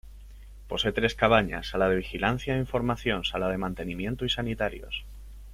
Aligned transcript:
Posee 0.67 0.93
tres 0.93 1.13
cabañas: 1.13 1.67
Sala 1.69 1.87
de 1.87 1.97
vigilancia 1.97 2.55
e 2.55 2.63
información, 2.65 3.23
sala 3.23 3.49
de 3.49 3.59
mantenimiento 3.59 4.25
y 4.25 4.29
sanitarios. 4.29 5.05